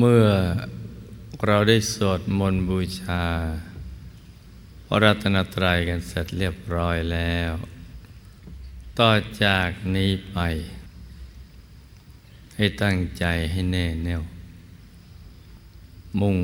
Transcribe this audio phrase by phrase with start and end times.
[0.00, 0.26] เมื่อ
[1.46, 3.24] เราได้สวดมนต์บูชา
[4.86, 7.52] พระรัตนตรัยกันเสร็จเรียบร้อยแล้ว
[8.98, 9.10] ต่อ
[9.44, 10.38] จากนี้ไป
[12.56, 14.22] ให้ตั้งใจให้แน่แน่ว
[16.20, 16.38] มุ่ง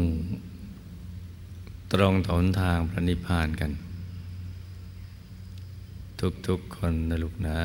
[1.92, 3.72] ตรงถนทางพระนิพพานกัน
[6.46, 7.60] ทุกๆคนนะลูกนะ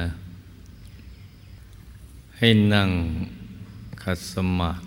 [2.37, 2.89] ให้นั่ง
[4.01, 4.86] ขัดสมาธิ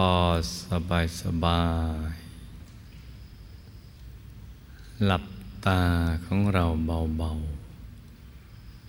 [0.64, 1.62] สบายสบา
[2.10, 2.12] ย
[5.04, 5.24] หลับ
[5.66, 5.82] ตา
[6.24, 7.30] ของเราเบา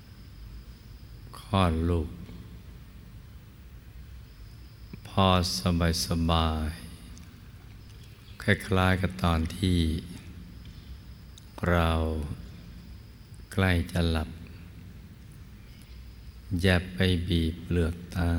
[0.06, 2.10] ๆคลอดลูก
[5.08, 5.28] พอ
[5.60, 6.70] สบายสบาย
[8.42, 9.80] คล้ายๆกับตอนที่
[11.70, 11.92] เรา
[13.52, 14.30] ใกล้จะหลับ
[16.62, 18.32] อย่าไปบีบเปลือกตา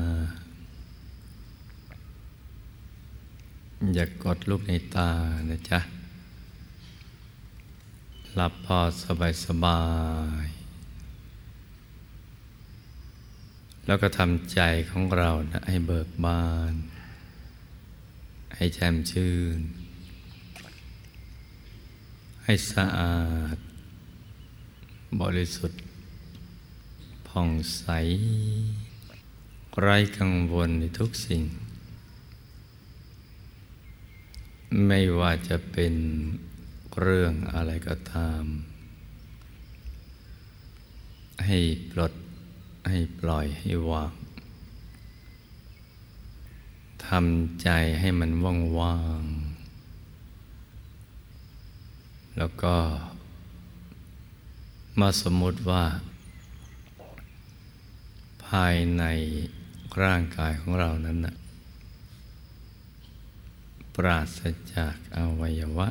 [3.89, 5.09] อย่ากดลูกในตา
[5.49, 5.79] นะจ๊ะ
[8.35, 9.81] หลับพอสบายสบา
[10.45, 10.47] ย
[13.85, 14.59] แล้วก็ทำใจ
[14.89, 16.73] ของเรานะให้เบิกบาน
[18.55, 19.59] ให้แจ่มชื่น
[22.43, 23.19] ให้สะอา
[23.55, 23.57] ด
[25.21, 25.81] บริสุทธิ์
[27.27, 27.85] ผ่องใส
[29.81, 31.43] ไร้กังวลในทุกสิ่ง
[34.87, 35.93] ไม่ว่าจะเป็น
[36.99, 38.43] เรื่องอะไรก็ตาม
[41.45, 41.59] ให้
[41.91, 42.13] ปลด
[42.89, 44.13] ให้ปล่อยให้วาง
[47.07, 48.31] ทำใจให้มัน
[48.79, 52.75] ว่างๆแล้วก็
[54.99, 55.83] มาสมมติว่า
[58.45, 59.03] ภายใน
[60.01, 61.35] ร่างกายของเรานั้นนะ
[63.95, 64.39] ปราศ
[64.73, 65.87] จากอวัยวะ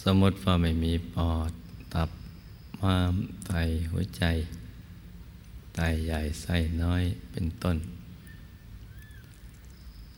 [0.00, 1.52] สมมติว่าไม่มีปอด
[1.94, 2.10] ตับ
[2.80, 3.14] ม้าม
[3.46, 3.52] ไต
[3.90, 4.24] หัวใจ
[5.74, 7.76] ไตใหญ่ไส้น้อยเป็นต้น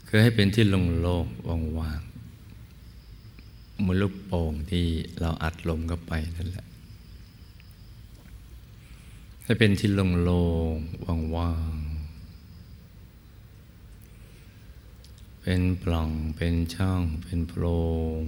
[0.07, 4.87] คือให้เป็นที่โล่งๆว่างๆเหมือนลูกโป่งที่
[5.21, 6.67] เราอัดลมเข้าไปนั่นแหละ
[9.45, 10.43] ให้เป็นที่โล่
[10.73, 11.84] งๆว่างๆ
[15.47, 17.65] เป็นปล่องเป็นช่อง เป็นโพร
[18.23, 18.25] ง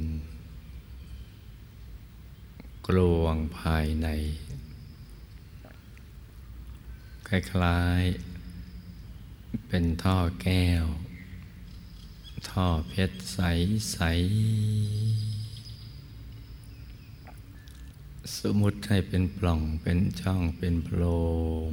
[2.87, 4.09] กลวงภายใน
[7.29, 10.85] คล้ายๆ เป็นท่อแก้ว
[12.49, 13.39] ท่อเพชรใส
[13.93, 13.99] ใส
[18.39, 21.03] สมมุติให้เป็นปล่องเป็นช่องเป็นโพร
[21.69, 21.71] ง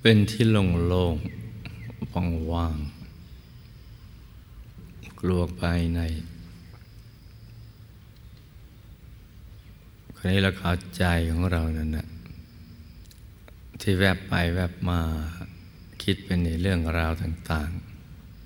[0.00, 1.45] เป็นที่โล่งๆ
[2.52, 6.00] ว่างๆ กลัวภายใน
[10.16, 12.06] คราวนี้เราเข้าใจของเรานั่นนะ
[13.80, 15.00] ที่แวบไปแวบมา
[16.02, 17.70] คิดเป็นในเรื่องราวต่าง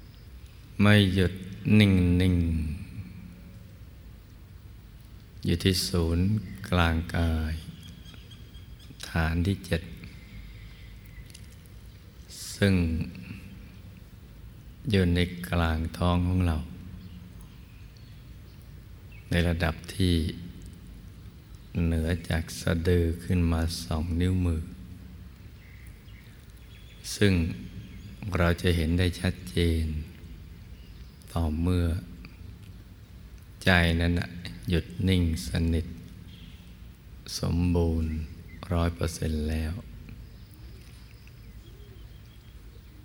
[0.03, 1.33] ๆ ไม่หยุด
[1.79, 2.37] นิ่งนิ่ง
[5.45, 6.27] อยู่ที่ศูนย์
[6.71, 7.55] กลางกาย
[9.09, 9.83] ฐานที่เจ็ด
[12.57, 12.75] ซึ่ง
[14.91, 15.19] อยู่ใน
[15.51, 16.57] กลางท้องของเรา
[19.31, 20.15] ในระดับที่
[21.85, 24.63] เหนือจากสะดือขึ้นมาสองนิ้วมือ
[27.17, 27.33] ซึ่ง
[28.39, 29.85] เราจะเห็นได้ชัดเจน
[31.33, 31.87] ต่อเมื่อ
[33.65, 33.71] ใจ
[34.01, 34.13] นั้น
[34.71, 35.87] หยุดนิ่งสนิท
[37.39, 38.13] สมบูรณ์
[38.73, 39.73] ร้อยเปอร์เซ็นต์แล้ว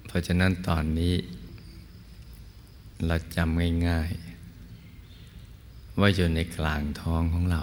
[0.06, 1.16] เพราะฉะนั้นตอนนี้
[3.08, 7.62] เราจำง่ายๆ ว่าอยู่ในกลางท้องของเรา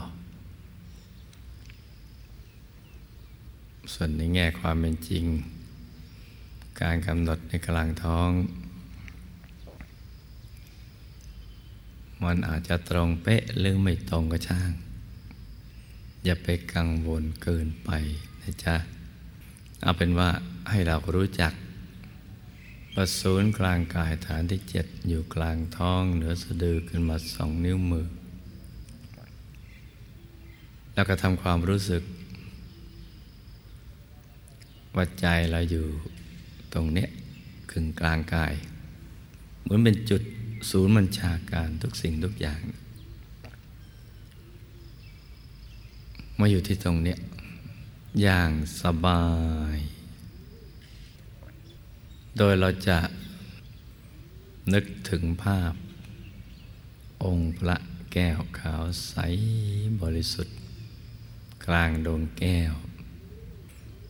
[3.92, 5.24] ส่วนในแง่ความเป็นจริง
[6.80, 8.30] การกำหนดในกลางท้อง
[12.24, 14.70] มันอาจจะตรงเป๊ะหรือไม่ตรงก็ช่าง
[16.24, 17.90] อย่าไปกังวลเกินไป
[18.42, 18.76] นะจ๊ะ
[19.82, 20.28] เอาเป็นว่า
[20.70, 21.52] ให้เรารู้จัก
[22.96, 28.06] ประศูนย์กลางกายฐานที่เจ็ดอยู่กลางท้องเหนือสะดือขึ้นมาสองนิ้วมือ
[30.94, 32.02] แล้วก็ทำความรู้สึก
[34.96, 35.86] ว่าใจเราอยู่
[36.72, 37.08] ตรงเนี้ย
[37.70, 38.54] กึ่งกลางกาย
[39.62, 40.22] เหมือนเป็นจุด
[40.70, 42.60] ศูนย์บัญชาการทุกสิ่งทุกอย่าง
[46.38, 47.18] มาอยู่ที่ตรงเนี้ย
[48.22, 48.50] อย่าง
[48.80, 49.24] สบา
[49.76, 49.78] ย
[52.38, 52.98] โดยเราจะ
[54.72, 55.72] นึกถึงภาพ
[57.24, 57.76] องค์พระ
[58.12, 59.14] แก้วขาวใส
[60.02, 60.56] บริสุทธิ์
[61.66, 62.72] กลางดวงแก้ว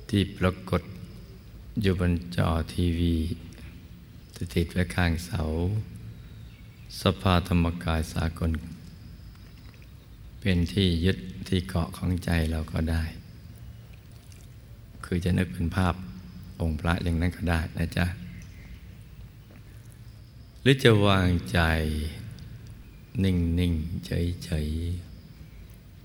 [0.09, 0.83] ที่ปรากฏ
[1.81, 3.17] อยู่บนจอทีวี
[4.35, 5.43] ที่ติดไว้ข้างเสา
[7.01, 8.51] สภาธรรมกายสากล
[10.41, 13.03] เป็นที่ยึดที่เกาะของใจเราก็ได้
[15.05, 15.95] คือจะนึกเป็นภาพ
[16.63, 18.07] องค์พระอย่างนั้นก็ได้นะจ๊ะ
[20.61, 21.59] หรือจะวางใจ
[23.25, 23.73] นิ่งนิ่ง
[24.07, 24.69] เฉยเฉย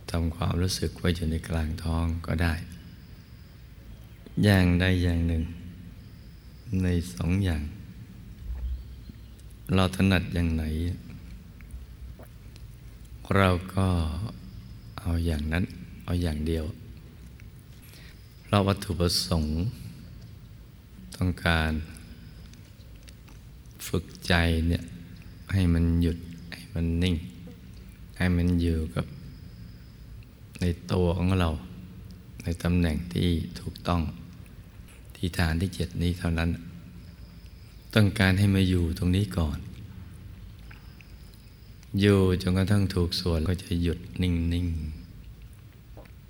[0.10, 2.54] ทำความรู้สึกไว้อยู่ในกลางท้องก็ได้
[4.44, 5.44] อย่างใดอย่างหนึ่ง
[6.84, 7.64] ในสองอย่าง
[9.76, 10.64] เราถนัดอย่างไหน
[13.36, 13.88] เราก็
[15.00, 15.64] เอาอย่างนั้น
[16.04, 16.66] เอาอย่างเดียว
[18.50, 19.56] เราวัตถุประสงค์
[21.18, 21.72] ต้องการ
[23.88, 24.34] ฝึกใจ
[24.68, 24.84] เนี่ย
[25.54, 26.18] ให้มันหยุด
[26.54, 27.16] ให้มันนิ่ง
[28.18, 29.06] ให้มันอยู่กับ
[30.60, 31.50] ในตัวของเรา
[32.44, 33.30] ในตำแหน่งที่
[33.60, 34.02] ถูกต้อง
[35.16, 36.50] ที่ฐานที่เจ็ดนี้เท่านั้น
[37.96, 39.58] ต้องการให้มาอยู่ตรงนี้ก่อน
[42.00, 44.68] อยู่จนกระทั่งถูกส่วนก็จะหยุดนิ่ง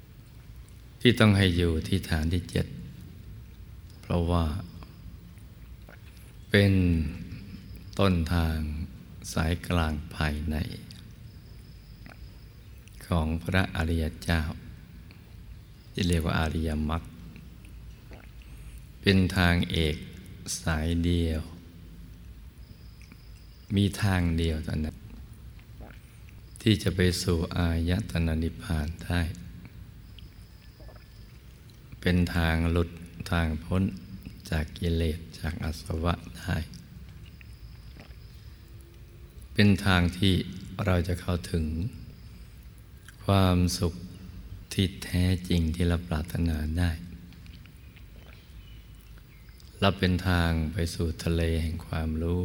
[0.03, 2.65] ๆที่ต้องให้อยู่ที่ฐานที่เจ็ด
[4.01, 4.43] เพราะว่า
[6.51, 6.73] เป็น
[7.99, 8.57] ต้นทาง
[9.33, 10.55] สายกลางภายใน
[13.07, 14.41] ของพระอริยเจ้า
[15.91, 17.03] ที่เรียกว่าอาริยมรรค
[19.01, 19.95] เป็นทางเอก
[20.61, 21.41] สายเดียว
[23.75, 24.97] มีทางเดียวเท่านั้น
[26.61, 29.21] ที่จะไปสู่อายตนะนิพพานได้
[32.01, 32.89] เป็นทางหลุด
[33.31, 33.83] ทางพ้น
[34.51, 36.55] จากกิเลสจากอาสวะได้
[39.53, 40.33] เป็นทางที่
[40.85, 41.65] เราจะเข้าถึง
[43.25, 43.93] ความสุข
[44.73, 46.91] ที่แท้จริงที่เราปรารถนาได้
[49.79, 52.43] เราเป็นทางไปสู่ทะเลแห่งความรู้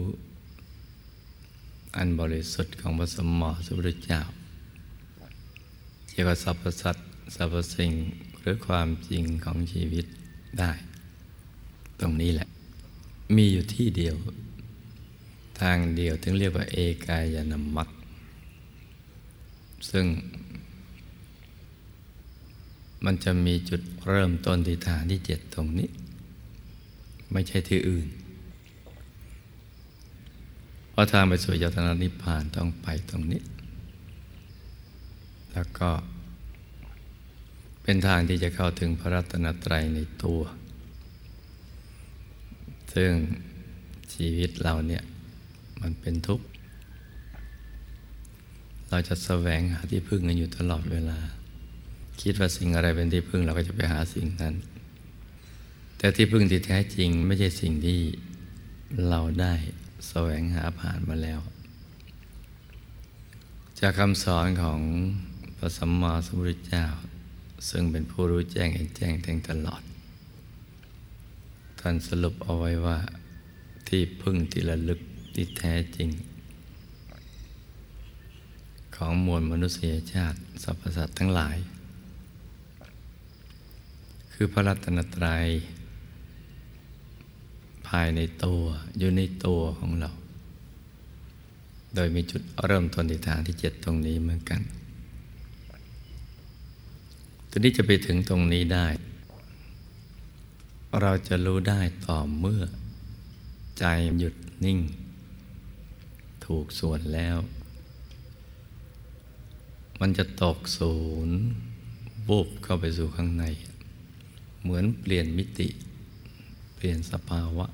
[1.96, 4.22] อันบริสุทธิ์ของพระสมมอสุรเจ้า
[6.08, 7.92] เกี่ยวกับสรรพสัตว์สรรพสิ่ง
[8.38, 10.06] หรือความจริงของชีวิต
[10.58, 10.72] ได้
[12.02, 12.48] ตรงนี้แหละ
[13.36, 14.16] มีอยู่ที่เดียว
[15.60, 17.88] ทางเดียวถึงเรียกว่าเอกายนามัค
[19.90, 20.06] ซึ่ง
[23.04, 25.88] มันจะมีจุดเริ่มต้นที่ฐานที่เจ็ดตรงนี้
[27.32, 28.08] ไม่ใช่ที่อื่น
[30.90, 33.42] เพราะทางไปสู่ยตนานิพพานต้องไปตรงนี้
[35.52, 35.90] แล้วก็
[37.82, 40.40] เป็นทางที่จะเข้าถึงพระรัตนตรัยในตัว
[42.92, 43.12] ซึ่ง
[44.14, 45.02] ชีวิตเราเนี่ย
[45.80, 46.46] มันเป็นทุกข์
[48.88, 51.18] เราจะแสวงหาที่พึ่งกันอยู่ตลอดเวลา
[52.22, 54.54] คิดว่าสิ่งอะไรเป็นที่พึ่งเราก็จะไปหาสิ่งนั้น
[55.98, 58.00] แต่ที่พึ่งที่แท้จริงไม่ใช่สิ่งที่
[59.08, 59.54] เราได้
[60.08, 61.40] แสวงหาผ่านมาแล้ว
[63.80, 64.80] จากคำสอนของ
[65.56, 66.86] พระสัมมาสัมพุทธเจ้า
[67.68, 69.82] ซึ่งเป็นผู้รู้แจ้งเห็นแจ้งแทงตลอด
[71.84, 72.98] ท่านสรุปเอาไว้ว่า
[73.88, 75.00] ที่พึ่งที่ระลึก
[75.34, 76.10] ที่แท้จริง
[78.96, 81.56] ของมวลมนุษยชาติสรรพสัตว์ทั้งหลาย
[84.32, 85.46] คือพระรัตนตรยัย
[87.88, 88.62] ภายในตัว
[88.98, 90.10] อยู่ในตัวของเรา
[91.94, 94.60] โดยมีจุดเริ่มต้นที่ฐานที่เจ็ดตรงนี้เหมือนกัน
[97.50, 98.86] ทีนี้จะไปถึงตรงนี้ได้
[101.00, 102.62] เราจะรู้ได้ต่อเมื่อ
[103.78, 103.84] ใจ
[104.18, 104.34] หยุด
[104.64, 104.78] นิ่ง
[106.44, 107.38] ถูกส่วนแล้ว
[110.00, 110.96] มันจะตกศู
[111.26, 111.36] นย์
[112.28, 113.44] บุบเข้าไปสู่ข้างใน
[114.62, 115.68] เหมือนเปลี่ยนมิติ
[116.74, 117.66] เปลี่ยนสภาวะ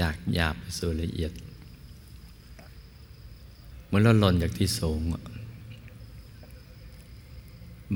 [0.00, 1.32] จากหยาบไปสู่ละเอียด
[3.84, 5.00] เหมือนเราหล่นจากที่สูง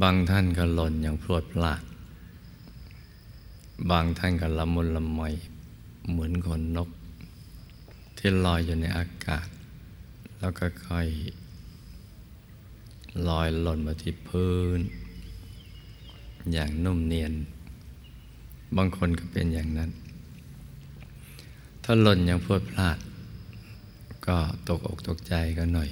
[0.03, 1.83] บางท่านก็หล่นอย่างพรวดพลาด
[3.89, 5.21] บางท่านก็ละมุนละไม
[6.11, 6.89] เหมือนคนนก
[8.17, 9.49] ที่ลอยอยู่ในอากาศ
[10.39, 11.09] แล้วก็ค่อย
[13.29, 14.81] ลอยหล่นมาที่พื้น
[16.53, 17.33] อย่างนุ่มเนียน
[18.77, 19.91] บางคนก็เป็นอย่างนั้น
[21.85, 22.99] ถ้าหล่นยังพูดพลาด
[24.27, 25.91] ก็ตกอกตกใจกันหน่อย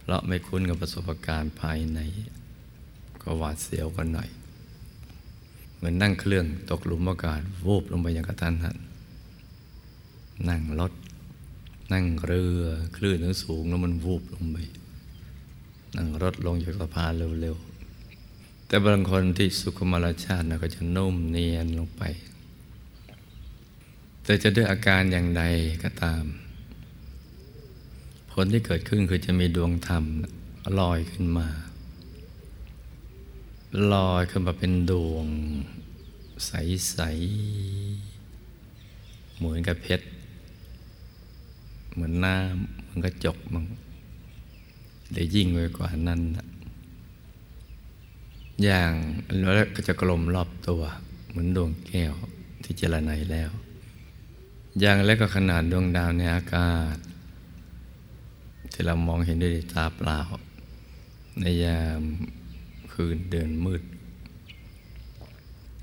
[0.00, 2.00] เพราะไม่คุ้นกับประสบการณ์ภายใน
[3.22, 4.28] ก็หวาดเสียวกันหน่อย
[5.78, 8.78] เหมือนนั่งเครื่องตกหลุมอากาศวูบลงไปอย่างกระทันหัน
[10.48, 10.92] นั่งรถ
[11.92, 12.62] นั่งเรือ
[12.96, 14.56] คลื่นสูงแล้วมันวูบลงไป
[15.96, 22.02] นั่งรถลงจากสะพานเร็วๆ แต่บางคนที่สุขมารชาตินะก็จะนุ่มเนียนลงไป
[24.24, 25.42] แต่จะด้วยอาการอย่างใด
[25.84, 26.24] ก็ตาม
[28.30, 30.04] ผลที่เกิดขึ้นคือจะมีดวงธรรม
[30.78, 31.48] ลอยขึ้นมา
[33.92, 35.26] ลอยขึ้นมาเป็นดวง
[36.46, 37.00] ใส
[38.14, 40.06] ๆ เหมือนกับเพชร
[41.92, 43.64] เหมือนน้ำเหมือนกระจกมัง
[45.12, 46.46] เดี๋ยวยิ่งไปกว่านั้นนะ
[48.62, 48.92] อย่าง
[49.38, 50.82] แล้วก็จะกลมรอบตัว
[51.28, 52.14] เหมือนดวงแก้ว
[52.62, 53.50] ที่เจรไนแล้ว
[54.80, 56.96] อย่างเล็กก็ขนาดดวงดาวในอากาศ
[58.72, 60.20] ที่เรามองเห็นด้วยตาเปล่า
[61.40, 62.02] ในยาม
[63.02, 63.82] คืนเดินมืด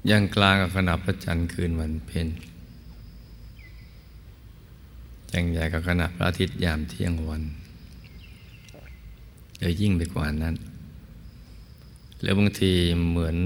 [0.10, 2.27] ย่างกลางกับขนาดพระจันทร์คืนวันเพ็ญ
[5.34, 7.43] ย่างใหญ่กับขนาดพระอาทิตย์ยามเที่ยงวัน
[9.57, 10.55] เดี๋ยวยิ่งไปกว่านั้น
[12.22, 12.72] แล้วบางที
[13.10, 13.38] เหมือน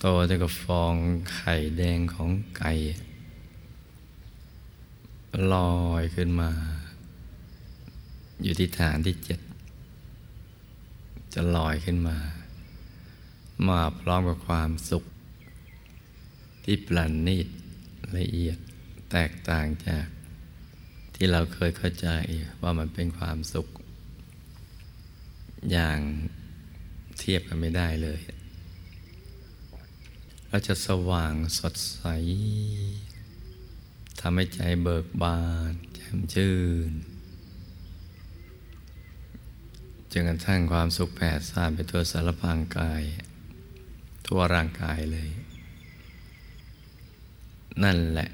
[0.00, 0.94] โตจะกับฟอง
[1.34, 2.72] ไข่แดงของไก่
[5.52, 6.50] ลอยขึ้นมา
[8.42, 9.40] อยู่ที่ฐานที่เจ็ด
[11.34, 12.18] จะลอยขึ้นมา
[13.68, 15.04] มาพร้อมกับความสุข
[16.64, 17.48] ที่ปลันนิด
[18.16, 18.58] ละเอียด
[19.12, 20.06] แตกต่างจาก
[21.14, 22.08] ที่เราเคยเข้าใจ
[22.62, 23.68] ว่ามันเป็นความสุข
[25.70, 25.98] อย่าง
[27.18, 28.20] เทียบกันไม่ได้เลย
[30.48, 32.02] เราจะสว่างสดใส
[34.20, 36.56] ทำให้ใจเบิกบานแจ่มชื่
[36.90, 36.92] น
[40.16, 43.02] จนกระทั่งความสุขแผ่ซ่านไปทั่วสารพางกาย
[44.26, 45.28] ทั่วร่างกายเลย
[47.82, 48.28] นั่นแหละ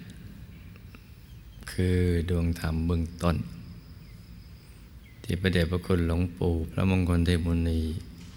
[1.73, 1.99] คือ
[2.31, 3.37] ดวงธรรมเบื้องต้น
[5.23, 7.81] ที่พระเดชพระคุณหลวงปู่ พระมงคลเทมุนี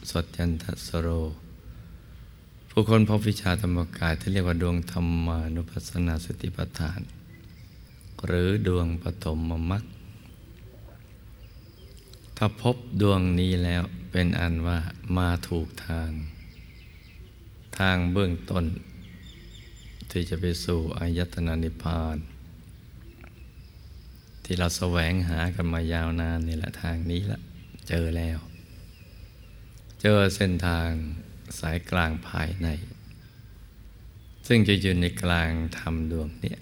[0.10, 1.08] สดจันทสโร
[2.70, 7.02] ผู้คนพบวิชาธรรมกายที่เรียกว่าดวงธรรมานุปัสสนาสติปัฏฐาน
[8.26, 9.40] หรือดวงปฐม
[9.72, 9.84] มรรค
[12.38, 14.80] ถ้าพบดวงนี้แล้วเป็นอันว่า
[15.18, 16.12] มาถูกทาง
[17.78, 18.66] ทางเบื้องต้น
[20.12, 22.18] ที่จะไปสู่อายตนะนิพพาน
[24.44, 27.40] ที่เราแสวงหากันมายาวนานนี่แหละทางนี้ละ
[27.90, 28.40] เจอแล้ว
[30.02, 30.90] เจอเส้นทาง
[31.60, 32.68] สายกลางภายใน
[34.48, 36.60] ซึ่งจะอยู่ในกลางธรรมดวงเนี่ย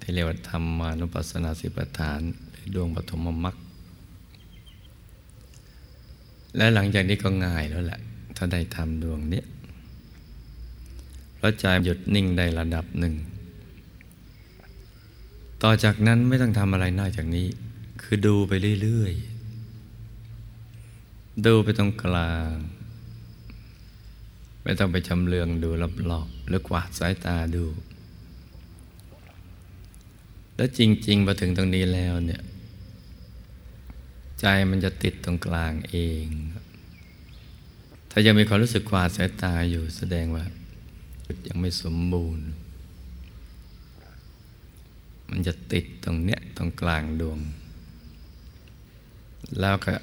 [0.00, 2.20] ที่เรียกว่าธรรมานุปัสสนาสิปฐาน
[2.50, 3.56] หรือดวงปฐมมรรค
[6.56, 8.00] และหลังจากนี้ก็ง่ายแล้วแหละ
[8.36, 9.42] ถ้าได้ทำดวงนี้
[11.38, 13.14] พระใจหยุดนิ่งได้ระดับหนึ่ง
[15.62, 17.46] ต่อจากนั้นไม่ต้องทำอะไรนอกจากนี้
[18.02, 18.52] คือดูไป
[18.82, 22.54] เรื่อยๆ ดูไปตรงกลาง
[24.62, 25.70] ไม่ต้องไปจำเลืองดู
[26.10, 27.64] รอบๆหรือกวาดสายตาดู
[30.56, 32.42] แล้วจริงๆมาถึงตรงนี้แล้วเนี่ย
[34.40, 36.26] ใจมันจะติดตรงกลางเอง
[38.10, 40.44] ถ้ายังมีความรู้สึกกวาดสายตาอยู่แสดงว่า
[41.48, 42.46] ยังไม่สมบูรณ์
[45.30, 47.38] มันจะติดตรงเนี้ยตรงกลางดวง
[49.60, 49.94] แล้วก็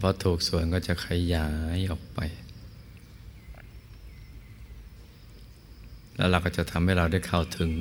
[0.00, 2.20] พอถูกส่วนก็จะขยายออกไป
[6.16, 7.72] แล้วเราก็จะทำให้เราได้เข้าถึง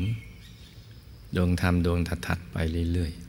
[1.36, 2.58] ดวงธรรมดวงถัดๆไป
[2.94, 3.27] เรื่อยๆ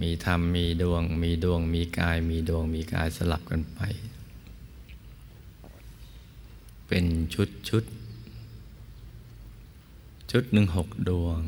[0.00, 3.80] มีธรรมมีดวง มีดวง มีกาย มีดวง มีกายสลับกันไป
[6.86, 7.84] เป็นชุดชุด
[10.30, 11.40] ชุดหนึ่งหกดวง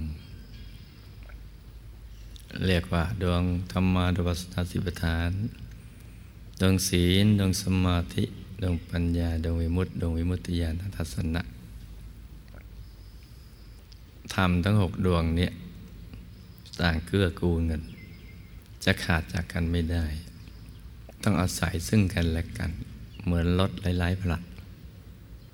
[2.67, 5.31] เรียกว่า ดวงธรรมาดุปัสนาสิปทาน
[6.61, 8.25] ดวงศีล ดวงสมาธิ
[8.63, 11.43] ดวงปัญญา ดวงวิมุตติ ดวงวิมุตติญาณทัศนะ
[14.35, 15.53] ธรรมทั้งหกดวงเนี่ย
[16.81, 17.83] ต่างเกื้อกูลกัน
[18.85, 20.07] จะขาดจากกันไม่ได้
[21.23, 22.71] ต้องอาศัยซึ่งกันและกัน
[23.23, 24.43] เหมือนรถหลายๆผลัด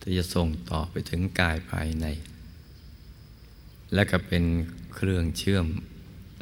[0.01, 2.07] ที่จะส่งต่อไปถึงกายภายใน
[3.95, 4.45] และก็เป็น
[4.95, 5.67] เครื่องเชื่อม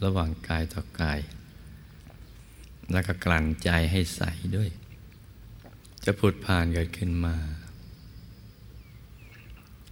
[0.05, 1.21] ระหว่างกายต่อกาย
[2.93, 4.23] แล้วก็กลั่นใจให้ใส
[4.57, 4.71] ด้วย
[6.05, 7.37] จะผุดผ่านเกิดขึ้นมา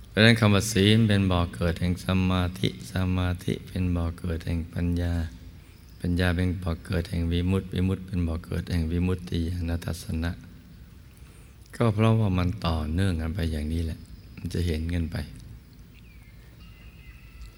[0.08, 5.14] เพราะนั้นคำว่าศีลเป็นบ่อเกิดแห่งสมาธิ สมาธิเป็นบ่อเกิดแห่งปัญญา
[6.08, 10.30] ปัญญาเป็นบ่อเกิดแห่งวิมุตติวิมุตติเป็นบ่อเกิดแห่งวิมุตติญาณทัศนะ
[11.76, 13.98] ก็เพราะว่ามันต่อเนื่องกันไปอย่างนี้แหละ
[14.38, 15.16] มันจะเห็นกันไป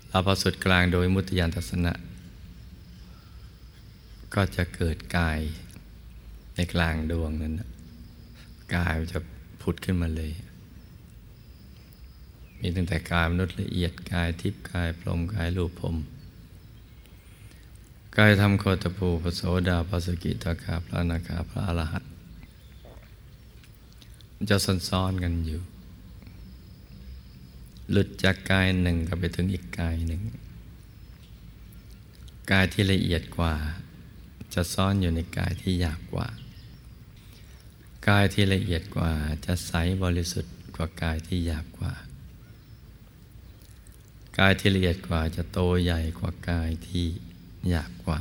[0.09, 1.93] เราพอสุดกลางโดยมุติยานทัศนะ
[4.35, 5.39] ก็จะเกิดกาย
[6.55, 7.55] ในกลางดวงนั้น
[8.75, 9.19] กายจะ
[9.61, 10.33] ผุดขึ้นมาเลย
[12.61, 15.99] มีตั้งแต่กายมนุษย์ละเอียดกายทิพย์กายพรหมกายรูปพรม
[18.23, 22.13] กายธรรมโคตภูปโสดาปสกิตาคาพระนาคาพระอรหันต์
[24.51, 24.57] จะ
[24.89, 25.63] ซ้อนๆกันอยู่
[27.91, 30.23] หลุดจากกายหนึ่งก็ไปถึงอีกกายหนึ่ง
[32.51, 33.55] กายที่ละเอียดกว่า
[34.55, 36.29] จะซ่อนอยู่ในกายที่หยาบกว่า
[38.09, 39.13] กายที่ละเอียดกว่า
[39.47, 39.73] จะใส
[40.03, 41.95] บริสุทธิ์กว่ากายที่หยาบกว่า
[44.39, 47.09] กายที่ละเอียดกว่าจะโตใหญ่กว่ากายที่
[47.69, 48.21] หยาบกว่า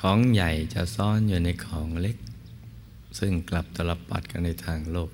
[0.00, 2.16] ของใหญ่จะซ่อนอยู่ในของเล็ก
[3.18, 5.10] ซึ่งกลับตลปัดกันในทางโลก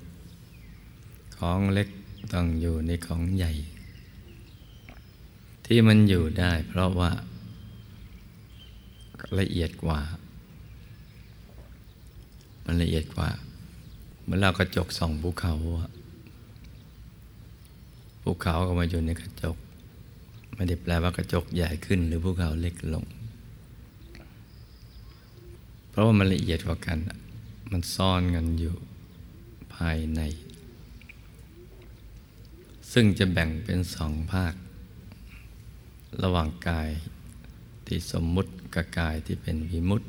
[1.37, 1.89] ของเล็ก
[2.33, 3.51] ต้องอยู่ในของใหญ่
[5.65, 7.11] ที่มันอยู่ได้เพราะว่า
[9.39, 9.99] ละเอียดกว่า
[12.65, 13.29] มันละเอียดกว่า
[14.23, 15.53] เมื่อเรากระจกส่องภูเขา
[18.21, 19.57] ภูเขาก็มาอยู่ในกระจก
[20.57, 23.05] ไม่ได้แปลว่ากระจกใหญ่ขึ้นหรือภูเขาเล็กลง
[25.89, 26.99] เพราะว่ามันละเอียดกว่ากัน
[27.71, 28.75] มันซ่อนกันอยู่
[29.75, 30.21] ภายใน
[32.91, 34.53] ซึ่งจะแบ่งเป็นสองภาค
[36.23, 36.89] ระหว่างกาย
[37.87, 40.07] ที่สมมุติกับกายที่เป็นวิมุตติ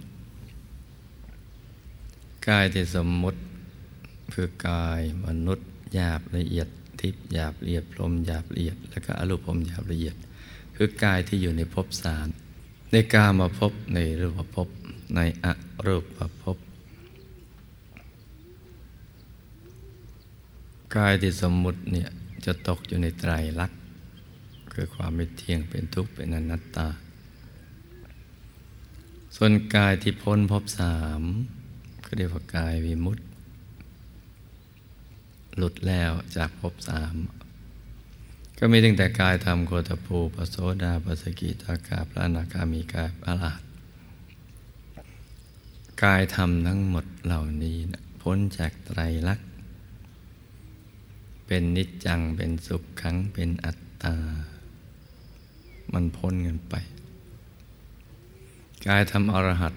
[2.48, 3.40] กายที่สมมุติ
[4.34, 6.68] คือกายมนุษย์หยาบละเอียด
[7.00, 10.16] ทิพย์หยาบละเอียดพรมหยาบละเอียด แล้วก็อรูปพรมหยาบละเอียด
[10.80, 12.28] คือกายที่อยู่ในภพสาม
[12.92, 14.68] ในกามาภพในรูปภพ
[15.16, 15.46] ในอ
[15.86, 16.04] รูป
[16.42, 16.58] ภพ
[20.96, 22.08] กายที่สมมุติเนี่ย
[22.44, 23.80] จะตกอยู่ในไตรลักษณ์
[24.72, 26.88] คือความไม่เที่ยงเป็นทุกข์เป็นอนัตตา
[29.36, 31.22] ส่วนกายที่พ้นภพสาม
[32.04, 33.24] ก็เรียกว่ากายวิมุตติ
[35.56, 37.14] หลุดแล้วจากภพสาม
[38.60, 43.62] ก็มีตั้งแต่กายธรรมโคตภูปโสดาปสกิตากาพระนาคามีกายพระลาด
[46.02, 47.76] กายธรรมทั้งหมดเหล่านี้
[48.22, 49.48] พ้นจากไตรลักษณ์
[51.46, 54.16] เป็นนิจจังเป็นสุขขังเป็นอัตตา
[55.92, 56.74] มันพ้นกันไป
[58.86, 59.74] กายทำอรหัต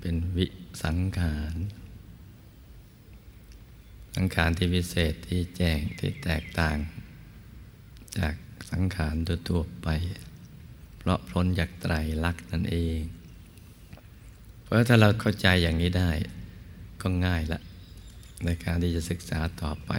[0.00, 0.46] เป็นวิ
[0.82, 1.56] สังขาร
[4.14, 6.76] สังขารที่พิเศษที่แจ้งที่แตกต่าง
[8.18, 8.34] จาก
[8.70, 9.14] สังขาร
[9.48, 9.88] ทั่วไป
[10.98, 13.00] เพราะพ้นจากไตรลักษณ์นั่นเอง
[14.62, 16.10] เพราะถ้าเราเข้าใจอย่างนี้ได้
[17.02, 17.60] ก็ง่ายละ
[18.44, 19.90] ในการที่จะศึกษาต่อไป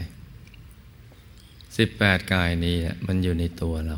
[1.52, 2.76] 18 กายนี้
[3.08, 3.98] มันอยู่ในตัวเรา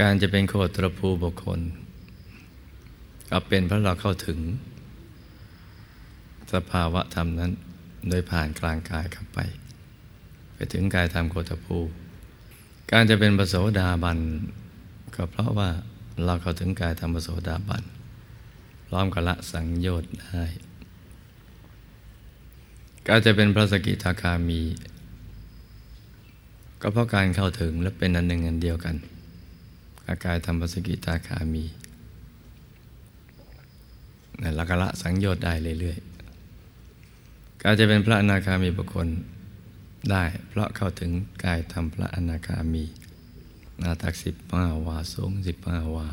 [0.00, 1.60] การจะเป็นโคตรภูบุคคล
[3.30, 4.38] ก็เป็นเพราะเราเข้าถึง
[6.52, 7.52] สภาวะธรรมนั้น
[8.08, 9.38] โดยผ่านกลางกายเข้าไป
[10.54, 11.78] ไปถึงกายธรรมโคตรภู
[12.92, 14.18] การจะเป็นปโสดาบัน
[15.14, 15.70] ก็เพราะว่า
[16.24, 17.82] เราเข้าถึงกายธรรมปโสดาบัน
[18.86, 20.44] พร้อมกับละสังโยชน์ได้
[23.08, 24.62] การจะเป็นพระสกิทาคามี
[26.80, 28.96] ก็เพราะการเข้าถึงและเป็นอันหนึ่งอันเดียวกัน
[30.08, 31.64] อาการทำพระสกิทาคามี
[34.58, 39.08] ละกละสังโยชน์ได้เรื่อยๆการจะเป็นพระอนาคามีบุคคล
[40.10, 41.10] ได้เพราะเข้าถึง
[41.44, 42.84] กายทำพระอนาคามี
[43.82, 46.08] นาตักสิบห้าวาสูงสิบห้าวา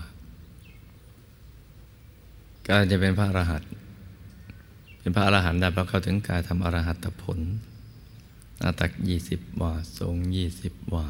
[2.68, 3.72] การจะเป็นพระอรหันต์
[5.00, 7.40] เป็นพระอรหันต์ได้เพราะเข้าถึงกายทำอรหัตผล
[8.62, 11.08] นาตักยี่สิบวาทรงยี่สิบวา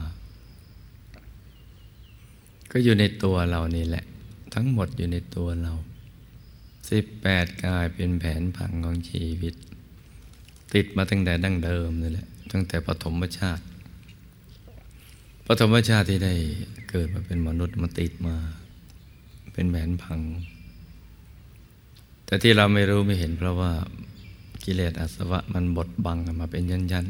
[2.71, 4.05] ก็อยู่ในตัวเรานี่แหละ
[4.53, 5.73] ทั้งหมดอยู่ในตัวเรา
[6.89, 9.55] สิบแปดกายเป็นแผนผังของชีวิต
[10.73, 13.63] ติดมาตั้งแต่ดั้งเดิมนี่แหละ ตั้งแต่ปฐมชาติ
[15.47, 16.33] ปฐมชาติที่ได้
[16.89, 18.35] เกิดมาเป็นมนุษย์มาติดมา
[19.53, 20.19] เป็นแผนผัง
[22.25, 23.71] แต่ที่เราไม่รู้ไม่เห็น เพราะว่า
[24.63, 27.05] กิเลสอาสวะมันบดบังมาเป็นยันยัน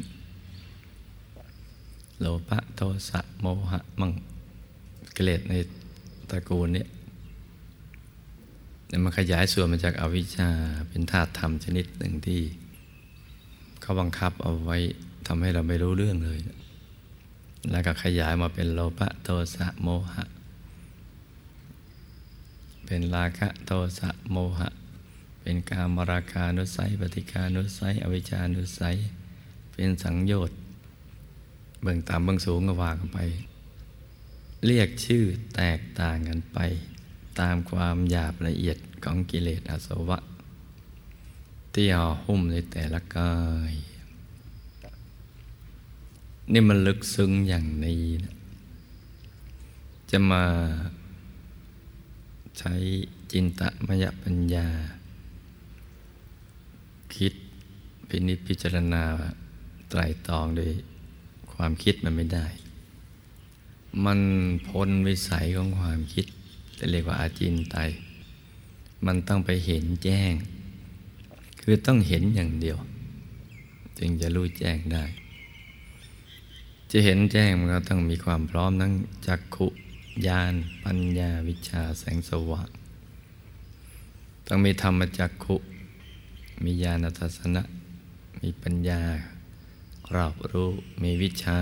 [2.19, 4.11] โลภะโทสะโมหะมั่ง
[5.15, 5.53] กิเลสใน
[6.29, 6.85] ตระกูลนี้
[9.03, 10.49] มันขยายส่วนมาจากอาวิชชา
[10.89, 12.41] เป็นธาตุธรรมชนิดหนึ่งที่
[13.81, 14.77] เขาบังคับเอาไว้
[15.27, 16.39] ทำให้เราไม่รู้เรื่องเลย
[17.71, 20.23] แล้วก็ขยายมาเป็นโลภะโทสะโมหะ
[22.85, 24.69] เป็นราคะโทสะโมหะ
[25.41, 28.95] เป็นกามราคานุสัย ปฏิคานุสัย อวิชานุสัย
[29.73, 30.57] เป็นสังโยชน์
[31.81, 33.19] เบื้องต่ำเบื้องสูงก็ว่ากันไป
[34.65, 35.23] เรียกชื่อ
[35.55, 36.57] แตกต่างกันไป
[37.39, 40.19] ตามความหยาบละเอียดของกิเลสอาสวะ
[41.73, 43.33] ที่ห่อหุ้มในแต่ละกา
[43.71, 43.73] ย
[46.51, 48.35] นี่มันลึกซึ้งอย่างนี้นะ
[50.11, 50.43] จะมา
[52.57, 52.73] ใช้
[53.31, 54.67] จินตมยปัญญา
[57.15, 57.33] คิด
[58.07, 59.03] พินิจพิจารณา
[59.89, 60.71] ไตรตรองโดย
[61.53, 62.47] ความคิดมันไม่ได้
[64.05, 64.19] มัน
[64.67, 66.25] พ้นวิสัยของความคิด
[66.77, 67.77] จะเรียกว่าอาจินไต
[69.05, 70.33] มันต้องไปเห็นแจ้ง
[71.61, 72.77] คือต้องเห็นอย่างเดียว
[73.97, 75.03] จึงจะรู้แจ้งได้
[76.95, 78.93] จะเห็นแจ้งมันก็ต้องมีความพร้อมทั้ง
[79.27, 79.67] จักขุ
[80.27, 80.53] ญาณ
[80.83, 82.69] ปัญญาวิชาแสงสว่าง
[84.47, 85.55] ต้องมีธรรมจักขุ
[86.63, 87.63] มีญาณทัศนะ
[88.41, 89.01] มีปัญญา
[90.15, 90.69] รอบรู้
[91.03, 91.59] มีวิชา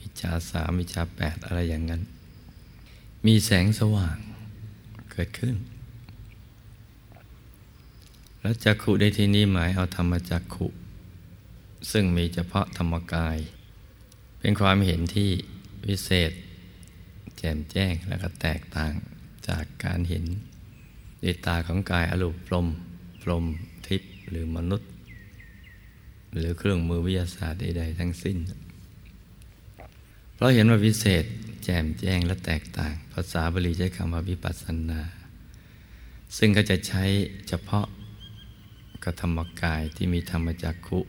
[0.00, 2.02] วิชาสามวิชาแปดอะไรอย่างนั้น
[3.26, 4.18] มีแสงสว่าง
[5.10, 5.56] เกิดขึ้น
[8.40, 10.66] แล้วจักขุในที่นี้หมายเอาธรรมจักขุ
[11.90, 13.38] ซึ่งมีเฉพาะธรรมกาย
[14.46, 15.30] เป็นความเห็นที่
[15.88, 16.32] วิเศษ
[17.38, 18.92] แจ่มแจ้งและก็แตกต่าง
[19.48, 20.24] จากการเห็น
[21.22, 22.66] ด้วยตาของกายอรูปพรม
[23.22, 23.44] พรม
[23.86, 24.88] ทิพย์หรือมนุษย์
[26.32, 28.38] หรือเครื่องมือวิทยาศาสตร์ใดๆทั้งสิ้น
[30.34, 31.24] เพราะเห็นว่าวิเศษ
[31.64, 35.00] แจ่มแจ้งและแตกต่าง ภาษาบาลีใช้คำว่าวิปัสสนา
[36.36, 37.04] ซึ่งก็จะใช้
[37.48, 37.86] เฉพาะ
[39.04, 41.00] กธรรมกายที่มีธรรมจักขุ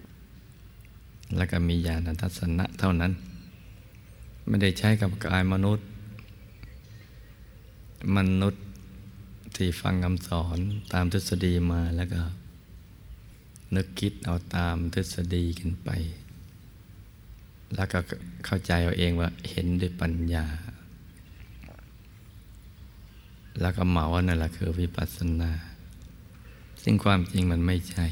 [1.38, 3.14] และก็มีญาณทัศนะเท่านั้น
[4.48, 5.88] ไม่ได้ใช้กับกายมนุษย์
[8.18, 8.64] มนุษย์
[9.56, 10.58] ที่ฟังคำสอน
[10.94, 12.22] ตามทฤษฎีมาแล้วก็
[13.76, 15.90] นึกคิดเอาตามทฤษฎีกันไป
[17.76, 18.00] แล้วก็
[18.46, 20.46] เข้าใจเอาเองว่าเห็นด้วยปัญญา
[23.62, 25.52] แล้วก็เหมาว่านั่นแหละคือวิปัสสนา
[26.84, 28.08] ซึ่งความจริงมันไม่ใช่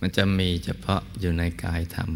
[0.00, 2.10] มันจะมีเฉพาะอยู่ในกายธรรม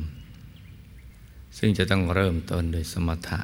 [1.59, 3.41] ซึ่งจะต้องเริ่มต้นโดยสมถะ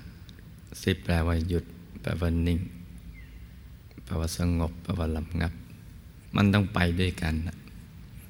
[0.82, 1.64] สิแปลว่าหยุด
[2.00, 2.60] แปลว่านิ่ง
[4.04, 5.52] แปลว่าสงบแปลว่าลำงับ
[6.36, 7.34] มันต้องไปด้วยกัน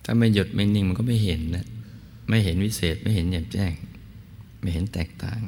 [0.04, 1.66] ถ้าไม่หยุดไม่นิ่งมันก็ไม่เห็นนะ
[2.28, 3.72] ไม่เห็นวิเศษไม่เห็นแจ่มแจ้ง
[4.60, 5.40] ไม่เห็นแตกต่าง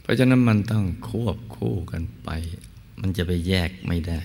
[0.00, 2.30] เพราะฉะนั้นมันต้องควบคู่กันไป
[3.00, 4.20] มันจะไปแยกไม่ได้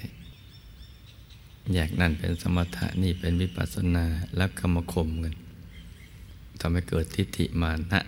[1.73, 4.05] แยกนั่นเป็นสมถะนี่เป็นวิปัสสนา
[4.37, 5.35] แล้วก็มคมกัน
[6.59, 8.01] ทำให้เกิดทิฏฐิมานะ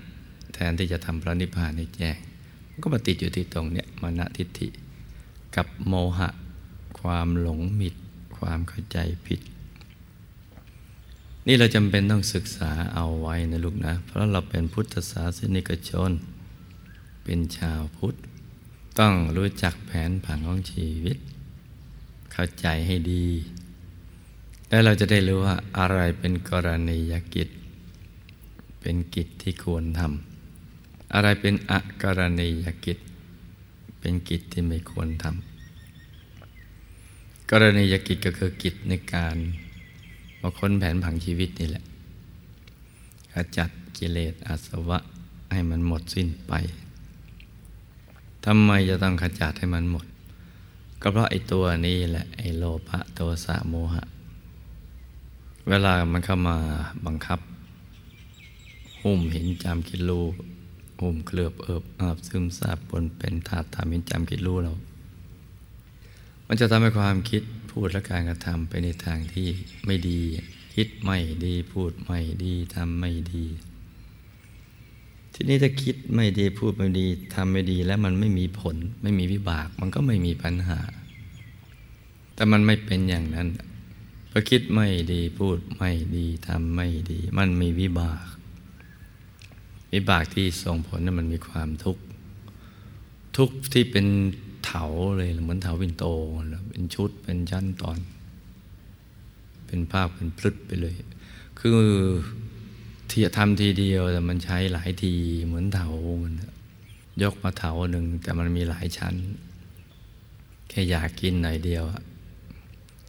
[0.58, 2.18] แทนที่จะทำพระนิพพานให้แจ้ง
[2.70, 4.68] มันก็มาติดอยู่ที่ตรงเนี้ยมานะทิฏฐิ
[5.56, 6.30] กับโมหะ
[7.00, 7.96] ความหลงมิด
[8.38, 9.40] ความเข้าใจผิด
[11.48, 16.12] นี่เราจำเป็นต้องศึกษาเอาไว้นะลูกนะ เพราะเราเป็นพุทธศาสนิกชน
[17.24, 18.16] เป็นชาวพุทธ
[19.00, 21.18] ต้องรู้จักแผนผังของชีวิต
[22.32, 23.26] เข้าใจให้ดี
[24.70, 27.50] แล้วเราจะได้รู้ว่าอะไรเป็นกรณียกิจ
[28.82, 30.27] เป็นกิจที่ควรทำ
[31.14, 32.98] อะไรเป็นอกรณียกิจ
[34.00, 39.36] เป็นกิจที่ไม่ควรทำกรณียกิจก็คือกิจในการ
[40.42, 41.84] มาค้นแผนผังชีวิตนี่แหละ
[43.34, 45.00] ขจัดกิเลสอาสวะ
[45.52, 46.54] ให้มันหมดสิ้นไป
[48.46, 50.06] ทำไมจะต้องขจัดให้มันหมด
[51.02, 54.04] ก็เพราะไอ้ตัวนี้แหละไอ้โลภะโทสะโมหะ
[55.68, 56.58] เวลามันเข้ามา
[57.06, 57.40] บังคับ
[59.02, 60.26] หุ้มเห็นจำคิดรู้
[61.00, 64.74] หุ้มเคลือบเอิบอาบซึมซาบปนเป็นธาตุทำเห็นจำคิดรู้เรา
[66.48, 69.48] มันจะทำให้ความคิดพูดและการกระทำไปในทางที่
[69.86, 70.20] ไม่ดี
[70.76, 73.46] คิดไม่ดีพูดไม่ดีทำไม่ดี
[75.34, 80.80] ทีนี้ถ้าคิดไม่ดีพูดไม่ดีทำไม่ดีแล้วมันไม่มีผล ไม่มีวิบาก มันก็ไม่มีปัญหา
[82.36, 83.48] แต่มันไม่เป็นอย่างนั้น
[84.32, 88.37] พอคิดไม่ดีพูดไม่ดีทำไม่ดี มันมีวิบาก
[89.98, 92.04] วิบากที่ส่งผลนั้นมันมีความทุกข์
[93.38, 94.06] ทุกข์ที่เป็น
[94.66, 94.86] เถา
[95.18, 96.06] เลยเหมือนเถาวินโต
[96.70, 98.00] เป็นชุดเป็นชั้นตอน
[99.68, 100.96] เป็นภาพเป็นพลึดไปเลย
[101.60, 101.82] คือ
[103.10, 105.14] ที่ทำทีเดียวแต่มันใช้หลายที
[105.46, 105.88] เหมือนเถา
[106.24, 106.34] มัน
[107.22, 109.16] ยกมาเถาหนึ่งแต่มันมีหลายชั้น
[110.70, 111.84] แค่อยากกินหน่อยเดียว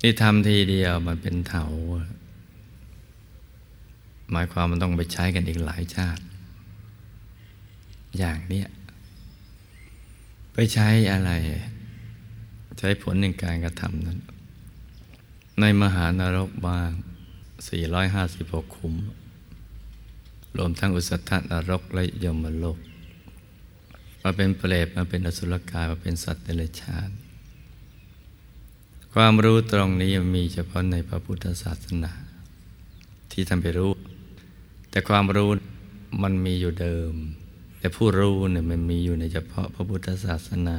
[0.03, 1.65] นี่ทำทีเดียวมันเป็นเถา
[4.31, 6.23] หมายความมันต้องไปใช้กันอีกหลายชาติ
[8.19, 8.69] อย่างเนี้ย
[10.53, 11.31] ไปใช้อะไร
[12.79, 14.19] ใช้ผลในการกระทำนั้น
[15.61, 16.91] ในมหานรกบ้าง
[17.89, 18.95] 456คุ้ม
[20.57, 22.79] รวมทั้งอุสธนรกและยมโลก
[24.23, 27.11] มาเป็นเปรตมาเป็นอสุรกาย มาเป็นสัตว์เดรัจฉาน
[29.15, 32.13] ความรู้ตรงนี้มีเฉพาะในพระพุทธศาสนา
[33.33, 33.93] ที่ทำไปรู้
[34.91, 35.51] แต่ความรู้
[36.23, 37.15] มันมีอยู่เดิม
[37.79, 40.77] แต่ผู้รู้เนี่ยมันมีอยู่ในเฉพาะพระพุทธศาสนา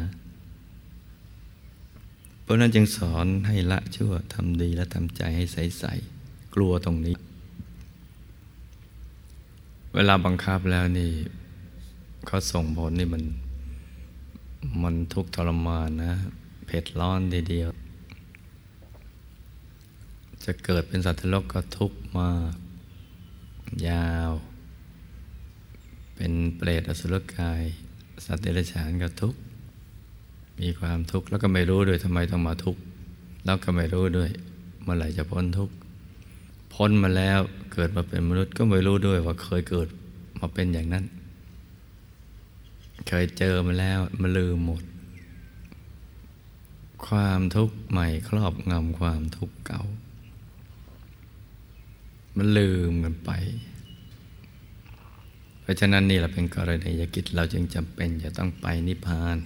[2.42, 7.16] เพราะนั้นจึงสอนให้ละชั่วทำดีและทำใจให้ใสๆกลัวตรงนี้
[9.94, 11.12] เวลาบังคับแล้วนี่
[12.28, 13.24] เขาส่งผลนี่มัน
[14.84, 16.14] มันทุกข์ทรมานนะ
[16.66, 17.70] เผ็ดร้อนทีเดียว
[20.44, 22.54] จะเกิดเป็นสัตว์โลกก็ทุกข์มาก
[23.88, 24.32] ยาว
[26.22, 27.64] เป็นเปรตอสุรกาย
[28.26, 29.40] สัตว์เดรัจฉานก็ทุกข์
[30.60, 32.82] มีความทุกข์แล้วก็ไม่รู้ด้วยทำไมต้องมาทุกข์
[33.46, 34.30] แล้วก็ไม่รู้ด้วย
[34.82, 35.74] เมื่อไหร่จะพ้นทุกข์
[36.74, 37.40] พ้นมาแล้ว
[37.74, 39.88] เกิดมาเป็นมนุษย์ก็ไม่รู้ด้วยว่าเคยเกิด
[40.40, 41.06] มาเป็นอย่างนั้น
[43.08, 44.84] เคยเจอมาแล้วมันลืมหมด
[47.08, 49.84] ความทุกข์ใหม่ครอบงำความทุกข์เก่า
[52.38, 53.32] มันลืมกันไป
[55.70, 59.38] ราะฉะนั้นนี่เราเป็นกรณียกิจเราจึงจำเป็นจะต้องไปนิพพาน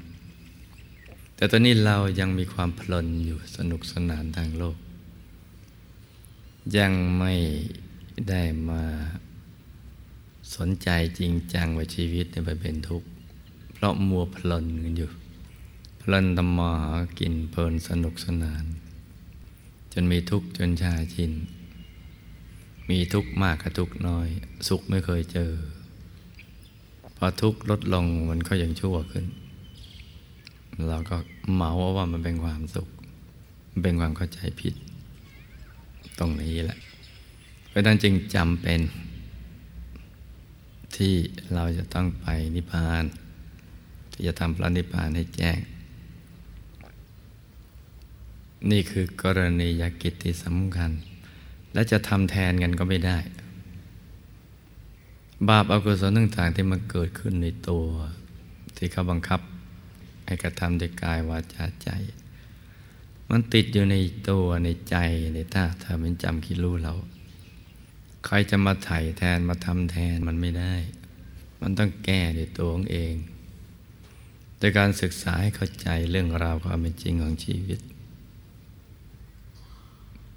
[1.35, 4.77] แต่ตอนนี้เรายังมีความเพลินอยู่สนุกสนานทางโลก
[6.77, 7.33] ยังไม่
[8.29, 8.83] ได้มา
[10.55, 13.07] สนใจจริงจังว่าชีวิตในไปเป็นทุกข์
[13.83, 15.11] ราะมัวเพลินกันอยู่
[15.99, 18.65] เพลินทำมาหากินเพลินสนุกสนาน
[19.93, 21.33] จนมีทุกข์จนชาชิน
[22.89, 24.27] มีทุกข์มากกับทุกข์น้อย
[24.67, 25.51] สุขไม่เคยเจอ
[27.17, 29.25] พอทุกข์ลดลงมันก็ยังชั่วขึ้น
[30.89, 31.17] เราก็
[31.53, 32.87] เหมาว่ามันเป็นความสุข
[33.71, 34.73] มันเป็นความเข้าใจผิด
[36.19, 36.79] ตรงนี้แหละ
[37.67, 38.79] เพราะนั้นจึงจำเป็น
[40.95, 41.13] ที่
[41.53, 43.03] เราจะต้องไปนิพพาน
[44.11, 45.59] ที่จะทำพระนิพพานให้แจ้ง
[48.71, 50.91] นี่คือกรณียกิจที่สำคัญ
[51.73, 53.17] และจะทำแทนกันก็ไม่ได้
[55.49, 57.85] บาปอากุศลต่างๆที่มันเกิดขึ้นในตัว
[58.77, 59.41] ที่เขาบังคับ
[60.25, 61.89] ให้กระทำด้วยกายวาจาใจ
[63.29, 63.95] มันติดอยู่ใน
[64.29, 64.97] ตัวในใจ
[65.33, 66.93] ในท่าถ้ามันจำคิดรู้เรา
[68.25, 70.73] ใครจะมาไถ่แทนมาทำแทนมันไม่ได้
[71.61, 73.15] มันต้องแก้ด้วยตัวของเอง
[74.57, 77.79] โดยการศึกษาให้เข้าใจเรื่องราวความเป็นจริงของชีวิต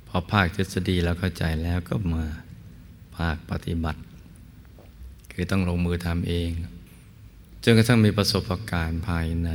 [0.07, 2.25] พอภาคทฤษฎีแล้วเข้าใจแล้วก็มา
[3.17, 4.01] ภาคปฏิบัติ
[5.39, 6.51] คือต้องลงมือทำเอง
[7.65, 9.51] จนกระทั่งมีประสบการณ์ภายใน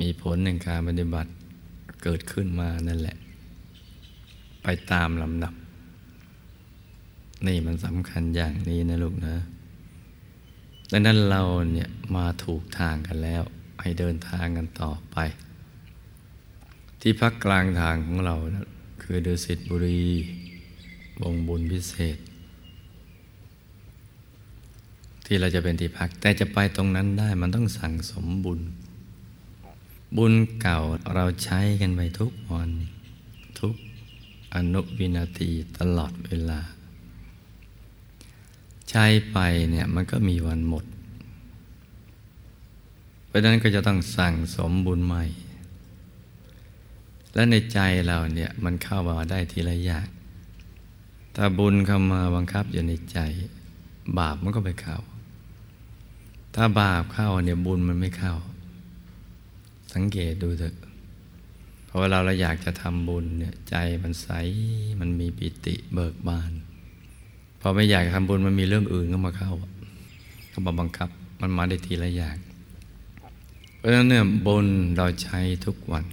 [0.00, 1.30] มีผลในการปฏิบัติ
[2.02, 3.16] เกิดขึ้นมานั่นแหละ
[4.62, 5.54] ไปตามลำดับ
[7.46, 9.34] นี่มันสำคัญอย่างนี้นะลูกนะ
[10.92, 11.42] ดังนั้นเรา
[11.72, 13.42] เนี่ยมาถูกทางกันแล้ว
[13.80, 15.16] ให้เดินทางกันต่อไป
[17.00, 18.68] ที่พักกลางทางของเรานะ
[19.02, 20.02] คือเดสิตบุรี
[21.22, 22.18] วงบุญพิเศษ
[25.26, 28.60] ที่เราจะเป็นที่พัก แต่จะไปตรงนั้นได้มันต้องสั่งสมบุญ
[30.16, 30.80] บุญเก่า
[31.14, 32.70] เราใช้กันไปทุกวัน
[33.60, 33.74] ทุก
[34.54, 36.60] อนุวินาทีตลอดเวลา
[38.90, 39.38] ใช้ไป
[39.70, 40.84] เนี่ยมันก็มีวันหมด
[43.26, 45.24] เพราะนั้นก็จะต้องสั่งสมบุญใหม่
[47.34, 50.08] และในใจเราเนี่ยมันเข้ามาได้ทีละอย่าง
[51.36, 53.18] ถ้าบุญเข้ามาบังคับอยู่ในใจ
[54.18, 54.98] บาปมันก็ไปเข้า
[56.54, 58.34] ถ้าบาปเข้าเนี่ยบุญมันไม่เข้า
[59.94, 60.76] สังเกตดูเถอะ
[61.88, 64.28] พอเวลาเราอยากจะทำบุญเนี่ยใจมันใส
[65.00, 66.52] มันมีปิติเบิกบาน
[67.60, 69.52] พอไม่อยากทำบุญมันมีเรื่องอื่นเข้ามาเข้า
[70.48, 71.08] เข้ามาบังคับ
[71.40, 72.36] มันมาได้ทีละอย่าง
[73.78, 76.04] เพราะฉะนั้นเนี่ยบุญเราใช้ทุกวัน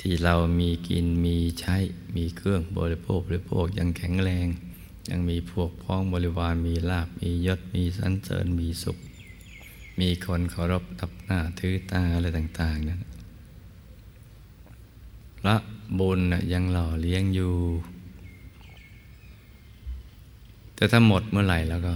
[0.00, 1.76] ที่เรามีกินมีใช้
[2.16, 4.46] มีเครื่องบริโภคบริโภคยังแข็งแรง
[5.10, 8.98] ยังมีพวกพ้องบริวารมีลาบมียศมีสันเสริญมีสุข
[10.00, 13.00] มีคนเคารพทับหน้าถือตาอะไรต่าง ๆนั้น
[15.38, 15.56] พระ
[15.98, 16.20] บุญ
[16.52, 17.54] ยังหล่อเลี้ยงอยู่
[20.74, 21.94] แต่ถ้าหมดเมื่อไหร่แล้วก็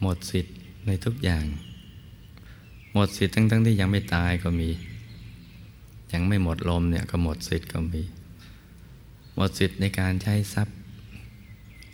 [0.00, 1.44] หมดสิทธิ์ในทุกอย่าง
[2.92, 4.70] หมดสิทธิ์ทั้งๆทที่ยังไม่ตายก็มี
[6.12, 8.02] ยังไม่หมดลมเนี่ยก็หมดสิทธิ์ก็มี
[9.34, 10.76] หมดสิทธิ์ในการใช้ทรัพย์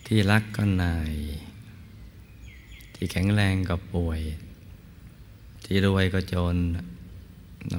[0.07, 1.13] ที่รักก็นาย
[3.01, 4.21] ที่แข็งแรงก็ป่วย
[5.65, 6.57] ที่รวยก็จน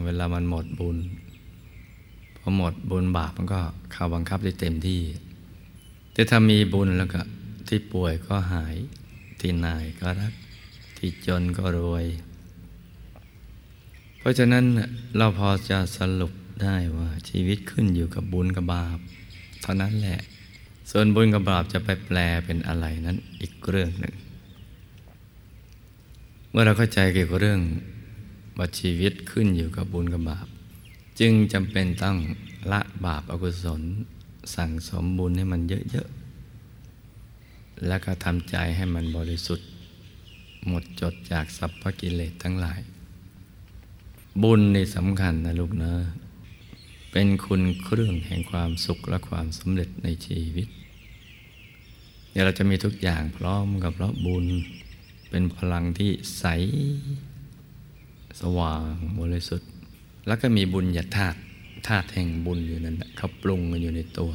[0.06, 0.98] เวลามันหมดบุญ
[2.38, 5.02] พอหมดบุญบาปมันก็เข้าบังคับได้เต็มที่
[6.14, 7.22] แต่ถ้ามีบุญแล้วก็
[7.68, 8.76] ที่ป่วยก็หาย
[9.40, 10.34] ที่นายก็รัก
[10.98, 12.06] ที่จนก็รวย
[14.20, 14.66] เพราะฉะนั้น
[15.18, 18.98] เราพอจะสรุปได้ว่าชีวิตขึ้นอยู่กับบุญกับบาป
[19.62, 20.20] เท่านั้นแหละ
[20.92, 24.16] ส่วนบุญกับบาปจะไปแปลเป็นอะไรนั้นอีกเรื่องหนึ่ง
[26.50, 27.62] เมื่อเราเข้าใจเกี่ยวกับเรื่อง
[28.58, 30.48] ว่าชีวิตขึ้นอยู่กับบุญกับบาป
[31.20, 32.18] จึงจำเป็นต้อง
[32.72, 33.82] ละบาปอกุศล
[34.56, 39.68] สั่งสมบุญให้มันเยอะๆ แล้วก็ทำใจให้มันบริสุทธิ์
[40.68, 42.80] หมดจดจากสัพพกิเลสทั้งหลาย
[44.44, 45.94] บุญในสำคัญนะลูกนะ
[47.12, 50.68] เป็นคุณเครื่องแห่งความสุขและความสำเร็จในชีวิต
[52.32, 54.46] เดี๋ยวเราจะมีทุกอย่างพร้อมกับเพราะบุญ
[55.30, 56.46] เป็นพลังที่ใส
[58.42, 59.70] สว่างบริสุทธิ์
[60.28, 61.38] แล้วก็มีบุญญาธาตุ
[61.88, 64.34] ธาตุแห่งบุญอยู่นั่นเขาปรุงกันอยู่ในตัว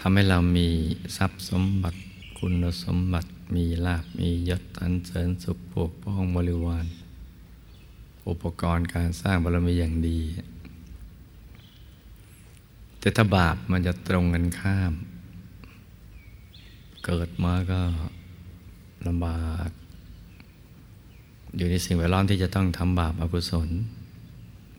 [0.00, 0.68] ทำให้เรามี
[1.16, 2.00] ทรัพย์สมบัติ
[2.38, 2.52] คุณ
[2.84, 6.86] สมบัติมีลาบมียศอันเสริญสุขพวกพ้องบริวาร
[8.28, 10.18] อุปกรณ์การสร้างบารมีอย่างดี
[12.98, 14.92] แต่ถ้าบาปมันจะตรงกันข้าม
[17.04, 17.80] เกิดมาก็
[19.06, 19.70] ลำบาก
[21.56, 23.68] อยู่ในสิ่งแวดล้อมที่จะต้องทำบาปอกุศล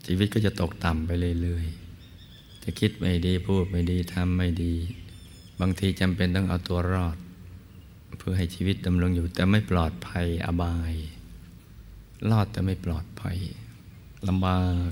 [0.06, 4.74] ชีวิตก็จะตกต่ำไปเรื่อยๆ จะคิดไม่ดีพูดไม่ดีทำไม่ดี
[5.60, 7.18] บางทีจำเป็นต้องเอาตัวรอด
[8.18, 10.94] เพื่อให้ชีวิตดำรงอยู่ แต่ไม่ปลอดภัยอบาย
[12.30, 13.38] รอดแต่ไม่ปลอดภัย
[14.28, 14.92] ลำบาก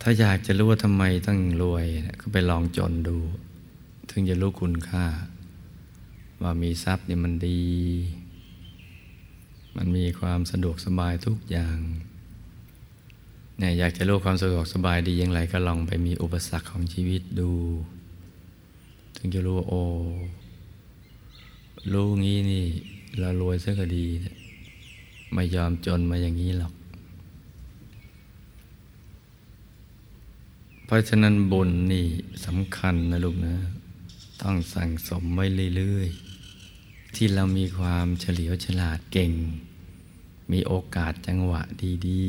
[0.00, 1.86] ถ้าอยากจะรู้ว่าทำไมต้องรวย
[2.20, 3.18] ก็ไปลองจนดู
[4.10, 5.04] ถึงจะรู้คุณค่า
[6.42, 7.62] ว่ามีทรัพย์เนี่ยมันดี
[9.76, 11.78] มันมีความสะดวกสบายทุกอย่าง
[13.58, 17.50] เนี่ยอยากจะรู้ความสะดวกสบายดีอย่างไรก็ลองไปมีอุปสรรคของชีวิตดู
[19.16, 19.82] ถึงจะรู้ว่าโอ้
[21.92, 22.64] รู้งี้นี่
[23.18, 24.06] เรารวยซะก็ดี
[25.32, 26.72] ไม่ยอมจนมาอย่างนี้หรอก
[30.84, 32.06] เพราะฉะนั้นบุญนี่
[32.46, 33.54] สำคัญนะลูกนะ
[34.42, 35.44] ต้องสั่งสมไว้
[35.76, 36.25] เรื่อยๆ
[37.16, 39.32] ที่เรามีความเฉลียวฉลาดเก่ง
[40.52, 41.62] มีโอกาสจังหวะ
[42.08, 42.26] ดี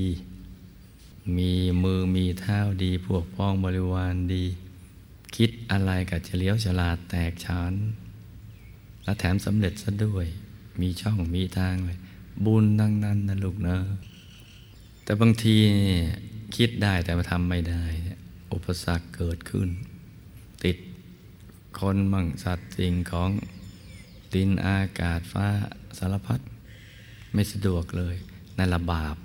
[0.67, 1.51] ๆ มี
[1.83, 4.45] มือมีเท้าดีพวกพ้องบริวารดี
[5.35, 7.73] คิดอะไรกับเฉลียวฉลาดแตกฉาน
[9.03, 10.25] และแถมสำเร็จซะด้วย
[10.81, 11.97] มีช่องมีทางเลย
[12.45, 13.77] บุญดังนั้นนะลูกเนะ
[15.03, 15.57] แต่บางที
[16.55, 17.83] คิดได้แต่มาทำไม่ได้
[18.53, 19.69] อุปสรรคเกิดขึ้น
[20.63, 20.77] ติด
[21.79, 23.29] คนมั่งสัตว์สิ่งของ
[24.33, 25.45] ดินอากาศฟ้า
[25.97, 26.39] สารพัด
[27.33, 28.15] ไม่สะดวกเลย
[28.57, 29.15] นั่นละบาป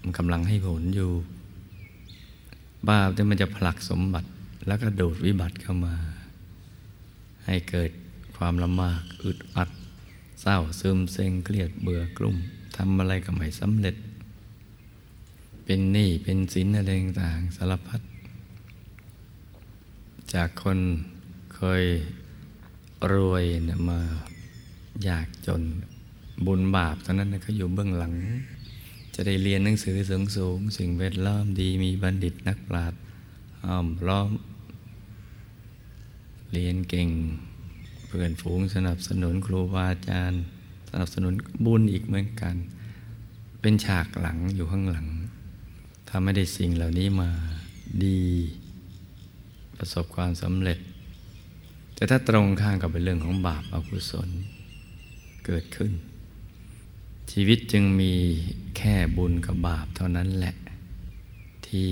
[0.00, 1.10] มันกำลังให้ผลอยู่
[2.90, 4.28] บาปที่มันจะผลักสมบัติ
[4.66, 5.94] แล้วก็ดูดวิบัติเข้ามา
[7.46, 7.90] ให้เกิด
[8.36, 9.70] ความลำบากอึดอัด
[10.40, 12.36] เศร้าซึมเซ็งเครียดเบื่อกลุ่ม
[12.76, 13.96] ทำอะไรก็ไม่สำเร็จ
[15.64, 18.00] เป็นหนี้เป็นสินอะไรต่างสารพัด
[20.34, 20.78] จากคน
[21.54, 21.84] เคย
[23.12, 23.44] รวย
[23.90, 24.00] มา
[25.08, 25.62] ยากจน
[26.46, 28.14] บุญบาปตอนนั้นเขาอยู่เบื้องหลัง
[29.14, 33.00] จะได้เรียนหนังสือสูงสูง สิ่งแวดล้อมดีมีบัณฑิตนักปราชญ์
[33.64, 34.30] อ้อมล้อม
[36.52, 37.08] เรียนเก่ง
[38.06, 40.42] เพื่อนฝูงสนับสนุนครูบาอาจารย์
[40.90, 41.32] สนับสนุน
[41.64, 42.56] บุญอีกเหมือนกัน
[43.60, 45.06] เป็นฉากหลังอยู่ข้างหลัง
[46.08, 47.30] ถ้าไม่ได้สิ่งเหล่านี้มา
[48.04, 48.20] ดี
[49.76, 50.78] ประสบความสำเร็จ
[51.94, 54.28] แต่ถ้าตรงข้ามกับเป็นเรื่องของบาปอกุศล
[55.46, 55.92] เกิดขึ้น
[57.30, 58.12] ชีวิตจึงมี
[58.76, 60.54] แค่บุญกับบาปเท่านั้นแหละ
[61.66, 61.90] ที่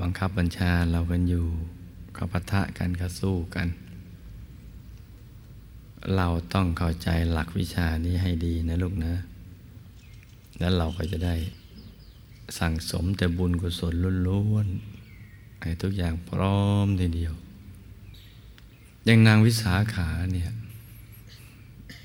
[0.00, 1.46] บังคับบัญชาเรากันอยู่
[2.16, 3.68] ขับปะทะกันขัสู้กัน
[6.16, 9.14] เราต้องเข้าใจหลักวิชานี้ให้ดีนะลูกนะ
[10.58, 11.34] แล้วเราก็จะได้
[12.58, 13.94] สั่งสมแต่บุญกุศล
[14.28, 17.34] ล้วนๆให้ทุกอย่างพร้อมทีเดียว
[19.04, 20.50] อย่างนางวิสาขาเนี่ย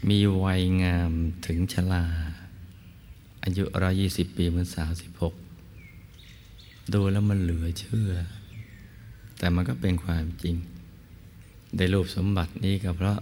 [0.10, 1.12] มีวัยงาม
[1.46, 2.06] ถึงชรา
[3.44, 5.34] อายุร้อยี่สิบปีเหมือนสาวสิบหก
[6.94, 8.12] ดูแล้วมันเหลือเชื่อ
[9.38, 10.56] แต่มันก็เป็นความจริง
[11.76, 13.20] ได้รูปสมบัตินี้ก็เพราะ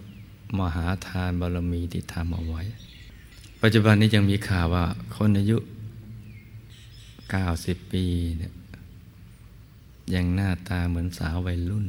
[0.60, 2.64] มหาทานบารมีที่ทำเอาไว้
[3.62, 5.58] ปัจจุบันนี้ยังมีข่าวว่าคนอายุ
[6.94, 8.04] 90 ปี
[8.38, 8.54] เนี่ย
[10.14, 11.88] ยังหน้าตาเหมือนสาววัยรุ่น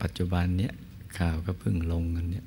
[0.00, 0.72] ปัจจุบันเนี้ย
[1.18, 2.46] ข่าวก็เพิ่งลงกันเนี่ย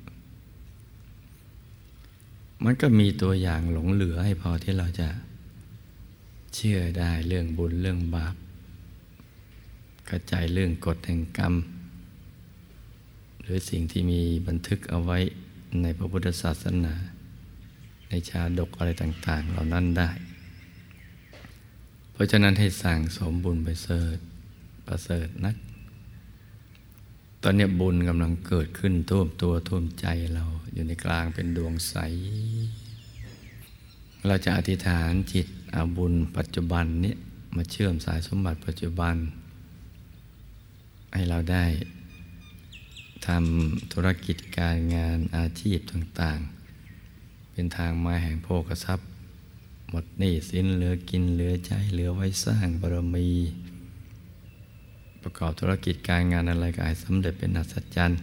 [2.64, 5.08] มันก็มีตัวอย่างหลงเหลือให้พอที่เราจะ
[6.54, 8.34] เชื่อได้เรื่องบุญเรื่องบาป
[10.08, 11.54] กระจายเรื่องกฎแห่งกรรม
[13.42, 15.18] หรือสิ่งที่มีบันทึกเอาไว้
[15.82, 16.94] ในพระพุทธศาสนา
[18.08, 20.10] ในชาดกอะไรต่าง ๆ เหล่านั้นได้
[22.12, 24.18] เพราะฉะนั้นให้สั่งสมบุญไปเสริฐ
[24.86, 25.56] ประเสริฐนัก
[27.44, 31.96] ตอนนี้บุญกำลังเกิดขึ้นท่วมตัวท่วมใจเราอยู่ในกลางเป็นดวงใส
[34.26, 37.14] เราจะอธิษฐานจิตเอาบุญปัจจุบันนี้
[37.56, 39.16] มาเชื่อมสายสมบัติปัจจุบัน
[41.12, 41.64] ให้เราได้
[43.26, 46.38] ทำธุรกิจการงานอาชีพต่าง
[46.96, 49.08] ๆ เป็นทางมาแห่งโภคทรัพย์
[49.90, 53.28] หมดหนี้สินเหลือกินเหลือใช้เหลือไว้สร้างบารมี
[55.22, 58.20] ประกอบธุรกิจการงานอะไรก็ให้สำเร็จเป็นอัศจรรย์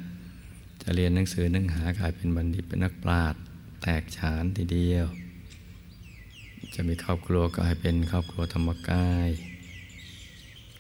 [0.82, 3.42] จะเรียนหนังสือหนังหากายเป็นบัณฑิตเป็นนักปราชญ์
[3.82, 5.08] แตกฉานทีเดียว
[6.74, 9.30] จะมีครอบครัวก็ให้เป็นครอบครัวธรรมกาย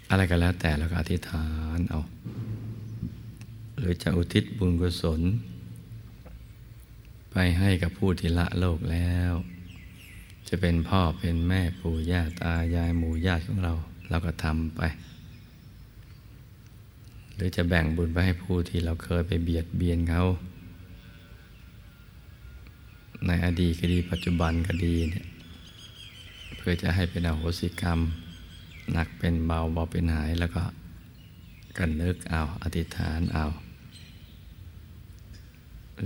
[0.10, 1.48] อะไรก็แล้วแต่เราก็อธิษฐา
[1.78, 2.02] นเอา
[3.78, 5.22] หรือจะอุทิศบุญกุศล
[7.32, 9.34] ไปให้กับผู้ที่ละโลกแล้ว
[10.48, 13.74] จะเป็นพ่อเป็นแม่ปู่ย่าตายายหมู่ญาติของเรา
[14.10, 14.82] เราก็ทำไป
[17.40, 20.24] หรือจะแบ่งบุญไปให้ผู้ที่เราเคยไปเบียดเบียนเขา
[23.26, 25.26] ในอดีตก็ดีปัจจุบันก็ดีเนี่ย
[26.58, 28.00] เพื่อจะให้เป็นอโหสิกรรม
[28.92, 30.64] หนักเป็นเบาเบาเป็นหายแล้วก็
[31.78, 33.46] กันนึกเอาอธิษฐานเอา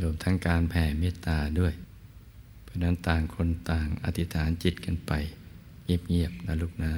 [0.02, 1.74] รวมทั้งการแผ่เมตตาด้วย
[2.64, 5.12] เพราะนั้นต่างคนต่างอธิษฐานจิตกันไป
[5.86, 6.94] เงียบๆนะลูกนะ